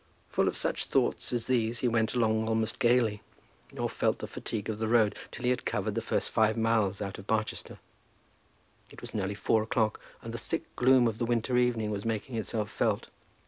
Full 0.29 0.47
of 0.47 0.57
such 0.57 0.85
thoughts 0.85 1.31
as 1.31 1.45
these 1.45 1.81
he 1.81 1.87
went 1.87 2.15
along 2.15 2.47
almost 2.47 2.79
gaily, 2.79 3.21
nor 3.71 3.87
felt 3.87 4.17
the 4.17 4.25
fatigue 4.25 4.67
of 4.67 4.79
the 4.79 4.87
road 4.87 5.15
till 5.29 5.43
he 5.43 5.51
had 5.51 5.63
covered 5.63 5.93
the 5.93 6.01
first 6.01 6.31
five 6.31 6.57
miles 6.57 7.03
out 7.03 7.19
of 7.19 7.27
Barchester. 7.27 7.77
It 8.89 9.01
was 9.01 9.13
nearly 9.13 9.35
four 9.35 9.61
o'clock, 9.61 10.01
and 10.23 10.33
the 10.33 10.39
thick 10.39 10.75
gloom 10.75 11.07
of 11.07 11.19
the 11.19 11.25
winter 11.25 11.55
evening 11.55 11.91
was 11.91 12.03
making 12.03 12.35
itself 12.35 12.71
felt. 12.71 13.09